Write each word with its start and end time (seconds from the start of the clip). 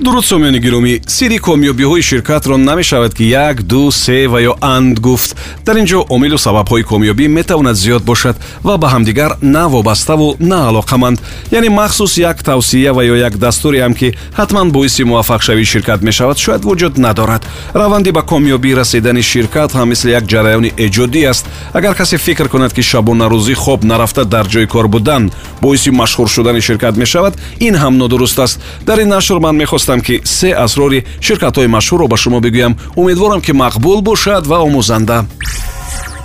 дуруд 0.00 0.24
сомиёни 0.24 0.58
гиромӣ 0.58 1.00
сирри 1.06 1.38
комёбиҳои 1.38 2.02
ширкатро 2.02 2.56
намешавад 2.56 3.14
ки 3.14 3.24
як 3.24 3.62
ду 3.62 3.92
се 3.92 4.28
ва 4.28 4.40
ё 4.40 4.54
анд 4.60 4.98
гуфт. 4.98 5.36
Дар 5.66 5.76
ин 5.76 5.86
ҷо 5.86 6.06
омилу 6.08 6.38
сабабҳои 6.38 6.82
комёбӣ 6.82 7.28
метавонад 7.28 7.76
зиёд 7.76 8.02
бошад 8.02 8.36
ва 8.62 8.78
ба 8.78 8.88
ҳамдигар 8.88 9.36
на 9.42 9.68
вобаставу 9.68 10.36
на 10.40 10.68
алоқаманд. 10.70 11.18
Яъне 11.50 11.68
махсус 11.70 12.18
як 12.18 12.42
тавсия 12.42 12.92
ва 12.94 13.02
ё 13.04 13.16
як 13.16 13.36
дастуре 13.36 13.78
ҳам 13.80 13.94
ки 13.94 14.14
ҳатман 14.38 14.70
боиси 14.70 15.02
муваффақшавии 15.02 15.64
ширкат 15.64 16.02
мешавад 16.02 16.38
шояд 16.38 16.64
вуҷуд 16.64 16.98
надорад. 16.98 17.46
Раванди 17.74 18.10
ба 18.10 18.22
комёбӣ 18.22 18.74
расидани 18.74 19.22
ширкат 19.22 19.72
ҳам 19.72 19.88
мисли 19.88 20.10
як 20.10 20.24
ҷараёни 20.24 20.72
эҷодӣ 20.76 21.28
аст. 21.28 21.44
Агар 21.74 21.94
касе 21.94 22.16
фикр 22.16 22.48
кунад 22.48 22.72
ки 22.72 22.82
шабонарӯзӣ 22.82 23.54
хоб 23.54 23.84
нарафта 23.84 24.24
дар 24.24 24.46
ҷои 24.46 24.66
кор 24.66 24.88
будан 24.88 25.30
боиси 25.60 25.90
машҳур 25.90 26.28
шудани 26.28 26.60
ширкат 26.60 26.96
мешавад 26.96 27.34
ин 27.60 27.74
ҳам 27.74 27.96
нодуруст 27.96 28.38
аст. 28.38 28.60
Дар 28.86 28.98
ин 29.00 29.08
нашр 29.08 29.38
ман 29.38 29.56
мехостам 29.56 29.89
хостам 29.90 30.00
ки 30.00 30.20
се 30.24 30.54
асрори 30.58 31.04
ширкатҳои 31.20 31.66
машҳурро 31.66 32.06
ба 32.08 32.16
шумо 32.16 32.40
бигӯям. 32.40 32.76
Умедворам 32.96 33.40
ки 33.40 33.52
мақбул 33.52 34.02
бошад 34.02 34.46
ва 34.46 34.58
омӯзанда 34.66 35.24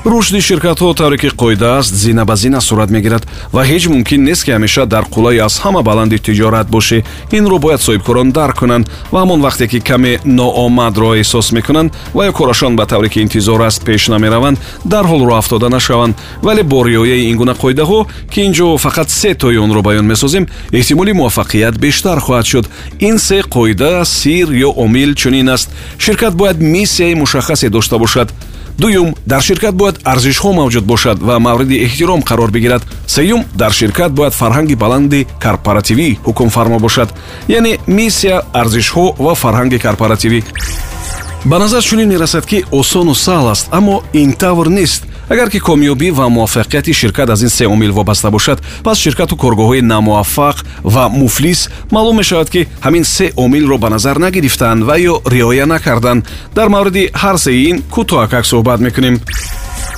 рушди 0.05 0.39
ширкатҳо 0.41 0.93
тавре 0.93 1.17
ки 1.17 1.27
қоида 1.27 1.79
аст 1.79 1.93
зина 1.95 2.25
ба 2.25 2.35
зина 2.35 2.61
сурат 2.61 2.89
мегирад 2.89 3.23
ва 3.53 3.65
ҳеҷ 3.65 3.87
мумкин 3.89 4.23
нест 4.23 4.43
ки 4.45 4.51
ҳамеша 4.51 4.85
дар 4.85 5.03
қулаи 5.13 5.39
аз 5.39 5.59
ҳама 5.63 5.81
баланди 5.81 6.17
тиҷорат 6.19 6.67
бошӣ 6.69 7.03
инро 7.31 7.57
бояд 7.59 7.81
соҳибкорон 7.81 8.31
дарк 8.31 8.55
кунанд 8.59 8.85
ва 9.11 9.19
ҳамон 9.23 9.41
вақте 9.47 9.65
ки 9.67 9.79
каме 9.79 10.19
ноомадро 10.25 11.09
эҳсос 11.21 11.47
мекунанд 11.57 11.89
ва 12.13 12.23
ё 12.29 12.31
корашон 12.31 12.75
ба 12.75 12.85
тавре 12.85 13.09
ки 13.09 13.19
интизор 13.25 13.61
аст 13.61 13.83
пеш 13.85 14.07
намераванд 14.13 14.57
дарҳол 14.85 15.21
роҳ 15.27 15.37
афтода 15.37 15.69
нашаванд. 15.69 16.15
вале 16.41 16.63
бо 16.63 16.83
риояи 16.85 17.29
ин 17.31 17.37
гуна 17.37 17.53
қоидаҳо 17.63 17.99
ки 18.31 18.41
ин 18.41 18.53
ҷо 18.53 18.77
фақат 18.85 19.09
се 19.09 19.33
тои 19.33 19.57
онро 19.57 19.81
баён 19.81 20.05
месозем 20.05 20.45
эҳтимоли 20.71 21.13
муваффақият 21.13 21.79
бештар 21.79 22.17
хоҳад 22.19 22.45
шуд. 22.45 22.65
ин 22.99 23.17
се 23.17 23.39
қоида 23.55 24.05
сир 24.05 24.47
ё 24.67 24.69
омил 24.85 25.15
чунин 25.15 25.49
аст. 25.49 25.69
ширкат 25.97 26.33
бояд 26.35 26.57
миссияи 26.59 27.15
мушаххасе 27.15 27.69
дошта 27.69 27.97
бошад 27.97 28.31
дуюм 28.77 29.15
дар 29.25 29.41
ширкат 29.41 29.75
бояд 29.75 29.99
арзишҳо 30.03 30.53
мавҷуд 30.53 30.85
бошад 30.85 31.17
ва 31.21 31.39
мавриди 31.39 31.83
эҳтиром 31.85 32.21
қарор 32.23 32.51
бигирад. 32.51 32.83
Сеюм 33.07 33.45
дар 33.55 33.71
ширкат 33.71 34.11
бояд 34.11 34.33
фарҳанги 34.33 34.75
баланди 34.75 35.27
корпоративӣ 35.43 36.17
ҳукмфармо 36.25 36.79
бошад 36.79 37.09
яъне 37.47 37.79
миссия 37.87 38.41
арзишҳо 38.53 39.15
ва 39.25 39.33
фарҳанги 39.35 39.79
корпоративӣ. 39.79 40.43
Ба 41.45 41.59
назар 41.59 41.83
чунин 41.83 42.09
мерасад 42.09 42.45
ки 42.45 42.65
осону 42.71 43.13
саҳл 43.13 43.47
аст 43.51 43.67
аммо 43.71 44.03
ин 44.13 44.33
тавр 44.33 44.67
нест 44.69 45.03
агар 45.29 45.49
ки 45.49 45.59
комёбӣ 45.59 46.11
ва 46.11 46.29
муваффақияти 46.29 46.93
ширкат 46.93 47.29
аз 47.29 47.41
ин 47.41 47.49
се 47.49 47.67
омил 47.67 47.93
вобаста 47.93 48.31
бошад 48.31 48.61
пас 48.83 48.97
ширкату 48.97 49.35
коргоҳҳои 49.35 49.81
намуваффақ 49.81 50.57
ва 50.83 51.09
муфлис 51.09 51.69
маълум 51.91 52.17
мешавад 52.17 52.49
ки 52.49 52.67
ҳамин 52.81 53.03
се 53.03 53.31
омилро 53.35 53.77
ба 53.77 53.89
назар 53.89 54.17
нагирифтанд 54.17 54.83
ва 54.83 54.99
ё 54.99 55.21
риоя 55.25 55.65
накарданд. 55.65 56.25
Дар 56.55 56.67
мавриди 56.69 57.09
ҳар 57.13 57.37
сеи 57.37 57.69
ин 57.69 57.83
кӯтоҳакак 57.91 58.45
суҳбат 58.45 58.79
мекунем 58.79 59.19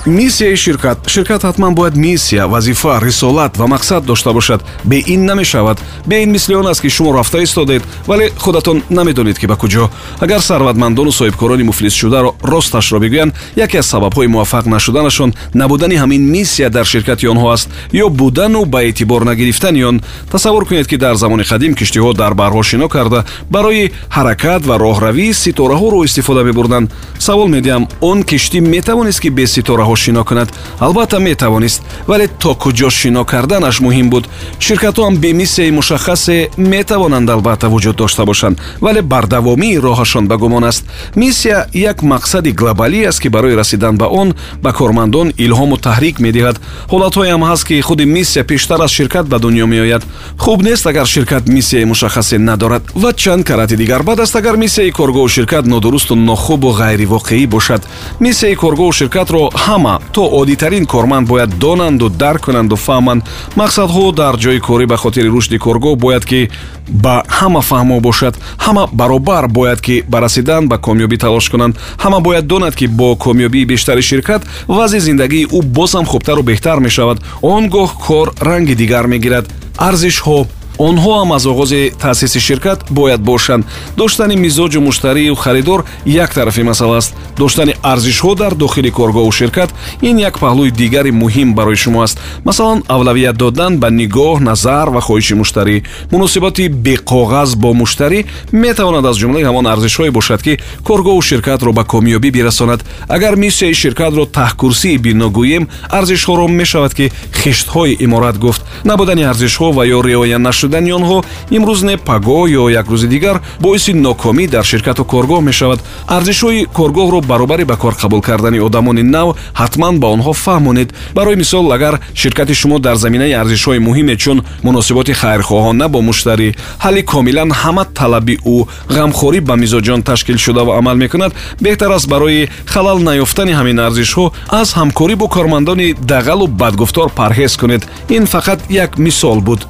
миссияи 0.07 0.55
ширкат. 0.55 0.97
Ширкат 1.07 1.43
ҳатман 1.43 1.73
бояд 1.75 1.95
миссия 1.95 2.47
вазифа 2.47 2.99
рисолат 3.01 3.57
ва 3.57 3.65
мақсад 3.65 4.01
дошта 4.01 4.33
бошад. 4.33 4.63
Бе 4.83 5.03
ин 5.07 5.25
намешавад. 5.25 5.81
Бе 6.05 6.23
ин 6.23 6.31
мисли 6.31 6.55
он 6.55 6.67
аст 6.67 6.81
ки 6.81 6.89
шумо 6.89 7.13
рафта 7.13 7.43
истодед 7.43 7.83
вале 8.07 8.31
худатон 8.37 8.83
намедонед 8.89 9.39
ки 9.39 9.45
ба 9.45 9.55
куҷо. 9.55 9.89
Агар 10.19 10.41
сарватмандону 10.41 11.11
соҳибкорони 11.11 11.63
муфлисшударо 11.63 12.35
росташро 12.43 12.99
бигӯянд 12.99 13.33
яке 13.55 13.77
аз 13.77 13.87
сабабҳои 13.93 14.27
муваффақ 14.27 14.65
нашуданашон 14.65 15.33
набудани 15.53 15.95
ҳамин 15.95 16.21
миссия 16.21 16.69
дар 16.69 16.85
ширкати 16.85 17.27
онҳо 17.27 17.51
аст 17.51 17.69
ё 17.93 18.09
будану 18.09 18.65
ба 18.65 18.83
эътибор 18.83 19.21
нагирифтани 19.21 19.83
он. 19.83 20.01
Тасаввур 20.31 20.65
кунед 20.65 20.87
ки 20.87 20.97
дар 20.97 21.15
замони 21.15 21.43
қадим 21.43 21.75
киштиҳо 21.75 22.13
дар 22.13 22.33
баҳрҳо 22.33 22.63
шино 22.63 22.87
карда 22.87 23.25
барои 23.49 23.91
ҳаракат 24.09 24.65
ва 24.65 24.77
роҳравӣ 24.77 25.33
ситораҳоро 25.33 26.05
истифода 26.05 26.43
мебурданд. 26.43 26.91
Савол 27.19 27.47
медиҳам 27.47 27.87
он 28.01 28.23
киштӣ 28.23 28.59
метавонист 28.61 29.19
ки 29.19 29.29
бе 29.29 29.45
ситораҳо 29.47 29.96
шино 29.97 30.23
кунад 30.23 30.49
албатта 30.79 31.19
метавонист. 31.19 31.81
Вале 32.07 32.27
то 32.27 32.55
куҷо 32.55 32.89
шино 32.89 33.25
карданаш 33.25 33.79
муҳим 33.81 34.09
буд. 34.09 34.25
Ширкатҳоам 34.59 35.17
бемиссияи 35.17 35.71
мушаххасе 35.71 36.49
метавонанд 36.57 37.29
албатта 37.29 37.67
вуҷуд 37.69 37.95
дошта 37.95 38.25
бошанд. 38.25 38.59
Вале 38.81 39.01
бардавомии 39.01 39.77
роҳашон 39.77 40.27
ба 40.27 40.37
гумон 40.37 40.63
аст. 40.63 40.83
Миссия 41.15 41.67
як 41.73 41.97
мақсади 42.01 42.51
глобалӣ 42.59 43.07
аст 43.09 43.19
ки 43.21 43.27
барои 43.27 43.55
расидан 43.55 43.97
ба 43.97 44.05
он 44.05 44.33
ба 44.63 44.71
кормандон 44.73 45.27
илҳому 45.45 45.77
таҳрик 45.87 46.15
медиҳад. 46.25 46.57
Ҳолатҳоеам 46.91 47.41
ҳаст 47.49 47.63
ки 47.67 47.81
худи 47.81 48.05
миссия 48.05 48.43
пештар 48.43 48.79
аз 48.85 48.91
ширкат 48.91 49.25
ба 49.27 49.37
дунё 49.39 49.65
меояд. 49.65 50.03
Хуб 50.37 50.59
нест 50.61 50.85
агар 50.87 51.05
ширкат 51.05 51.47
миссияи 51.47 51.85
мушаххасе 51.85 52.37
надорад. 52.37 52.83
Ва 52.95 53.13
чанд 53.13 53.43
карати 53.45 53.75
дигар. 53.75 54.03
Бад 54.03 54.19
аст 54.19 54.35
агар 54.35 54.55
миссияи 54.57 54.91
коргоҳу 54.91 55.27
ширкат 55.35 55.65
нодурусту 55.65 56.15
нохубу 56.15 56.69
ғайривоқеӣ 56.81 57.47
бошад. 57.47 57.81
Миссияи 58.19 58.55
коргоҳу 58.55 58.91
ширкатро 58.99 59.43
ҳама 59.65 59.86
ҳама 59.87 60.01
то 60.11 60.29
оддитарин 60.39 60.85
корманд 60.85 61.27
бояд 61.27 61.49
донанду 61.59 62.09
дарк 62.09 62.41
кунанду 62.45 62.75
фаҳманд. 62.75 63.21
Мақсадҳо 63.55 64.15
дар 64.15 64.35
ҷои 64.35 64.59
корӣ 64.59 64.85
ба 64.85 64.97
хотири 64.97 65.29
рушди 65.29 65.57
коргоҳ 65.57 65.95
бояд 65.95 66.25
ки 66.25 66.49
ба 66.89 67.23
ҳама 67.27 67.61
фаҳмо 67.69 67.99
бошад 67.99 68.33
ҳама 68.65 68.83
баробар 68.91 69.47
бояд 69.47 69.79
ки 69.81 70.03
ба 70.11 70.17
расидан 70.19 70.67
ба 70.67 70.77
комёбӣ 70.77 71.17
талош 71.17 71.49
кунанд. 71.49 71.73
Ҳама 72.03 72.19
бояд 72.19 72.45
донад 72.47 72.75
ки 72.75 72.87
бо 72.87 73.15
комёбии 73.15 73.65
бештари 73.65 74.01
ширкат 74.01 74.41
вазъи 74.67 74.99
зиндагии 74.99 75.47
ӯ 75.57 75.59
боз 75.77 75.91
ҳам 75.95 76.05
хубтару 76.05 76.41
беҳтар 76.43 76.77
мешавад. 76.79 77.17
Он 77.41 77.63
гоҳ 77.75 77.89
кор 78.07 78.27
ранги 78.47 78.75
дигар 78.75 79.05
мегирад. 79.07 79.45
Арзишҳо 79.77 80.47
онҳо 80.77 81.11
ҳам 81.19 81.31
аз 81.31 81.45
оғози 81.45 81.91
таъсиси 82.01 82.39
ширкат 82.39 82.79
бояд 82.89 83.21
бошанд. 83.21 83.65
Доштани 83.97 84.35
мизоҷу 84.35 84.79
муштарию 84.79 85.35
харидор 85.35 85.85
як 86.05 86.33
тарафи 86.33 86.63
масъала 86.63 86.97
аст. 86.97 87.15
Доштани 87.37 87.73
арзишҳо 87.83 88.35
дар 88.35 88.53
дохили 88.55 88.91
коргоҳу 88.91 89.31
ширкат 89.31 89.69
ин 90.01 90.17
як 90.19 90.39
паҳлӯи 90.39 90.71
дигари 90.71 91.11
муҳим 91.11 91.53
барои 91.53 91.75
шумо 91.75 92.01
аст. 92.03 92.19
Масалан 92.45 92.83
авлавият 92.87 93.37
додан 93.37 93.77
ба 93.79 93.89
нигоҳ 93.89 94.39
назар 94.39 94.89
ва 94.89 95.01
хоҳиши 95.01 95.35
муштарӣ. 95.41 95.83
Муносиботи 96.11 96.69
беқоғаз 96.69 97.55
бо 97.55 97.73
муштарӣ 97.73 98.25
метавонад 98.51 99.05
аз 99.05 99.17
ҷумлаи 99.17 99.47
ҳамон 99.49 99.65
арзишҳое 99.73 100.11
бошад 100.11 100.41
ки 100.41 100.59
коргоҳу 100.87 101.21
ширкатро 101.21 101.71
ба 101.73 101.83
комёбӣ 101.93 102.29
бирасонад. 102.31 102.79
Агар 103.09 103.35
миссияи 103.35 103.73
ширкатро 103.73 104.25
таҳкурсии 104.39 104.97
бино 104.97 105.27
гӯем 105.37 105.67
арзишҳоро 105.97 106.47
мешавад 106.47 106.93
ки 106.93 107.11
хиштҳои 107.41 107.97
иморат 108.05 108.37
гуфт. 108.37 108.61
Набудани 108.83 109.23
арзишҳо 109.31 109.67
ва 109.77 109.83
ё 109.85 110.01
риоя 110.01 110.37
нашуд 110.37 110.66
шудани 110.67 110.91
онҳо 110.99 111.17
имрӯз 111.57 111.81
не 111.89 111.95
паго 111.97 112.39
ё 112.61 112.63
як 112.79 112.87
рӯзи 112.91 113.07
дигар 113.07 113.41
боиси 113.59 113.91
нокомӣ 113.93 114.47
дар 114.47 114.65
ширкату 114.71 115.03
коргоҳ 115.13 115.41
мешавад. 115.49 115.79
Арзишҳои 116.15 116.67
коргоҳро 116.77 117.19
баробари 117.31 117.63
ба 117.71 117.75
кор 117.83 117.93
қабул 118.01 118.21
кардани 118.21 118.59
одамони 118.67 119.03
нав 119.03 119.27
ҳатман 119.61 119.99
ба 120.01 120.07
онҳо 120.15 120.33
фаҳмонед. 120.45 120.89
Барои 121.15 121.35
мисол 121.35 121.71
агар 121.71 121.99
ширкати 122.21 122.53
шумо 122.61 122.79
дар 122.79 122.95
заминаи 122.95 123.33
арзишҳои 123.41 123.79
муҳиме 123.87 124.15
чун 124.23 124.37
муносиботи 124.63 125.13
хайрхоҳона 125.21 125.87
бо 125.93 125.99
муштарӣ 126.09 126.49
ҳалли 126.83 127.01
комилан 127.13 127.49
ҳама 127.61 127.83
талаби 127.99 128.35
ӯ 128.55 128.57
ғамхорӣ 128.95 129.39
ба 129.49 129.55
мизоҷон 129.63 130.01
ташкил 130.09 130.37
шудаву 130.45 130.71
амал 130.79 130.97
мекунад 131.03 131.31
беҳтар 131.65 131.91
аст 131.97 132.07
барои 132.13 132.49
халал 132.73 132.99
наёфтани 133.09 133.53
ҳамин 133.59 133.77
арзишҳо 133.87 134.25
аз 134.61 134.67
ҳамкорӣ 134.77 135.15
бо 135.21 135.27
кормандони 135.35 135.87
дағалу 136.11 136.45
бадгуфтор 136.61 137.07
парҳез 137.19 137.53
кунед. 137.61 137.83
Ин 138.09 138.23
фақат 138.33 138.59
як 138.69 138.91
мисол 138.97 139.39
буд 139.47 139.61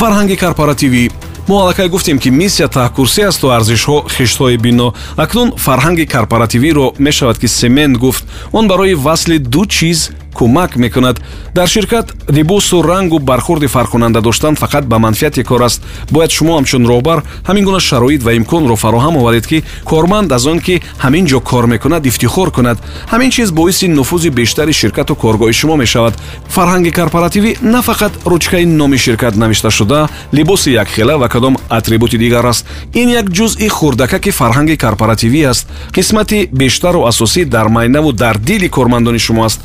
фарҳанги 0.00 0.36
корпоративӣ. 0.44 1.04
Мо 1.48 1.54
аллакай 1.62 1.88
гуфтем 1.88 2.18
ки 2.18 2.30
миссия 2.30 2.68
таҳкурсӣ 2.68 3.20
асту 3.30 3.46
арзишҳо 3.56 3.96
хиштҳои 4.14 4.56
бино 4.56 4.88
акнун 5.24 5.48
фарҳанги 5.64 6.06
корпоративиро 6.14 6.86
мешавад 6.98 7.36
ки 7.38 7.48
семент 7.60 7.98
гуфт. 7.98 8.24
Он 8.52 8.64
барои 8.68 8.94
васли 8.94 9.36
ду 9.38 9.66
чиз 9.66 10.10
кӯмак 10.34 10.76
мекунад 10.76 11.20
дар 11.54 11.68
ширкат 11.68 12.14
либосу 12.28 12.82
рангу 12.82 13.18
бархурди 13.18 13.66
фарқкунанда 13.66 14.20
доштан 14.20 14.54
фақат 14.54 14.84
ба 14.84 14.98
манфиати 14.98 15.42
кор 15.42 15.62
аст 15.62 15.82
бояд 16.10 16.30
шумо 16.30 16.58
ҳамчун 16.58 16.86
роҳбар 16.86 17.22
ҳамин 17.48 17.64
гуна 17.64 17.80
шароит 17.80 18.22
ва 18.22 18.32
имконро 18.34 18.76
фароҳам 18.76 19.16
оваред 19.16 19.46
ки 19.46 19.62
корманд 19.84 20.32
аз 20.32 20.46
он 20.46 20.60
ки 20.60 20.82
ҳамин 21.04 21.26
ҷо 21.26 21.40
кор 21.40 21.66
мекунад 21.66 22.06
ифтихор 22.06 22.50
кунад 22.50 22.78
ҳамин 23.12 23.30
чиз 23.30 23.50
боиси 23.50 23.88
нуфузи 23.88 24.30
бештари 24.30 24.72
ширкату 24.72 25.14
коргоҳи 25.14 25.52
шумо 25.52 25.76
мешавад 25.76 26.14
фарҳанги 26.54 26.92
корпоративӣ 26.98 27.56
на 27.62 27.80
фақат 27.82 28.12
ручкаи 28.26 28.64
номи 28.66 28.98
ширкат 28.98 29.36
навишташуда 29.36 30.08
либоси 30.32 30.70
якхела 30.70 31.18
ва 31.18 31.28
кадом 31.28 31.56
атрибути 31.68 32.18
дигар 32.18 32.44
аст 32.46 32.66
ин 32.94 33.08
як 33.08 33.26
ҷузъи 33.36 33.68
хурдакаки 33.68 34.30
фарҳанги 34.30 34.76
корпоративӣ 34.76 35.44
аст 35.52 35.66
қисмати 35.92 36.48
бештару 36.52 37.00
асосӣ 37.10 37.44
дар 37.44 37.68
майнаву 37.68 38.12
дар 38.12 38.38
дили 38.38 38.68
кормандони 38.68 39.18
шумо 39.18 39.44
аст 39.44 39.60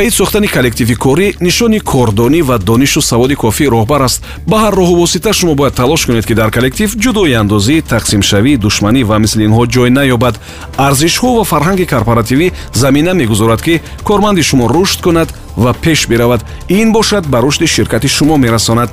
таъид 0.00 0.14
сохтани 0.14 0.48
коллективи 0.48 0.94
корӣ 0.94 1.34
нишони 1.40 1.80
кордонӣ 1.80 2.40
ва 2.42 2.58
донишу 2.58 3.00
саводи 3.02 3.34
кофии 3.34 3.68
роҳбар 3.74 4.02
аст. 4.08 4.24
Ба 4.46 4.56
ҳар 4.62 4.74
роҳу 4.80 4.94
восита 4.96 5.32
шумо 5.32 5.54
бояд 5.54 5.74
талош 5.74 6.06
кунед 6.06 6.26
ки 6.26 6.34
дар 6.34 6.50
коллектив 6.50 6.88
ҷудои 7.04 7.34
андозӣ 7.42 7.76
тақсимшавӣ 7.92 8.52
душманӣ 8.64 9.02
ва 9.04 9.16
мисли 9.18 9.42
инҳо 9.48 9.64
ҷой 9.74 9.90
наёбад. 9.98 10.34
Арзишҳо 10.86 11.28
ва 11.36 11.44
фарҳанги 11.52 11.86
корпоративӣ 11.92 12.46
замина 12.72 13.12
мегузорад 13.14 13.60
ки 13.66 13.74
корманди 14.08 14.42
шумо 14.42 14.64
рушд 14.74 14.98
кунад 15.04 15.28
ва 15.56 15.72
пеш 15.84 16.00
биравад. 16.10 16.40
Ин 16.68 16.92
бошад 16.92 17.24
ба 17.32 17.38
рушди 17.42 17.66
ширкати 17.66 18.08
шумо 18.08 18.36
мерасонад. 18.36 18.90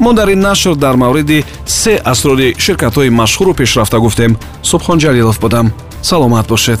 Мо 0.00 0.12
дар 0.12 0.28
ин 0.28 0.40
нашр 0.40 0.74
дар 0.74 0.96
мавриди 0.96 1.44
се 1.66 2.00
асрори 2.04 2.54
ширкатҳои 2.64 3.10
машҳуру 3.20 3.54
пешрафта 3.54 3.98
гуфтем. 3.98 4.32
Субҳон 4.70 4.98
ҷалилов 5.04 5.40
будам. 5.40 5.66
Саломат 6.02 6.46
бошед 6.48 6.80